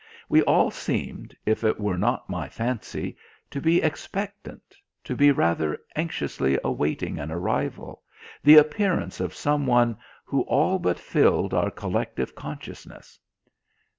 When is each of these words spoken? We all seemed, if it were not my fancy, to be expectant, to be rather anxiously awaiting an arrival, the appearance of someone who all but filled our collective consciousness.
We 0.27 0.41
all 0.41 0.71
seemed, 0.71 1.37
if 1.45 1.63
it 1.63 1.79
were 1.79 1.95
not 1.95 2.27
my 2.27 2.49
fancy, 2.49 3.15
to 3.51 3.61
be 3.61 3.83
expectant, 3.83 4.73
to 5.03 5.15
be 5.15 5.29
rather 5.31 5.77
anxiously 5.95 6.57
awaiting 6.63 7.19
an 7.19 7.29
arrival, 7.31 8.01
the 8.43 8.55
appearance 8.57 9.19
of 9.19 9.35
someone 9.35 9.95
who 10.25 10.41
all 10.47 10.79
but 10.79 10.97
filled 10.97 11.53
our 11.53 11.69
collective 11.69 12.33
consciousness. 12.33 13.19